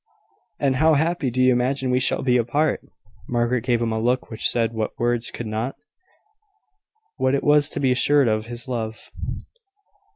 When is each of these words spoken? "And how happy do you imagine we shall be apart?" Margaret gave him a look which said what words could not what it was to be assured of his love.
"And 0.59 0.77
how 0.77 0.95
happy 0.95 1.29
do 1.29 1.43
you 1.43 1.51
imagine 1.53 1.91
we 1.91 1.99
shall 1.99 2.23
be 2.23 2.35
apart?" 2.35 2.81
Margaret 3.29 3.63
gave 3.63 3.83
him 3.83 3.91
a 3.91 3.99
look 3.99 4.31
which 4.31 4.49
said 4.49 4.73
what 4.73 4.97
words 4.97 5.29
could 5.29 5.45
not 5.45 5.75
what 7.17 7.35
it 7.35 7.43
was 7.43 7.69
to 7.69 7.79
be 7.79 7.91
assured 7.91 8.27
of 8.27 8.47
his 8.47 8.67
love. 8.67 9.11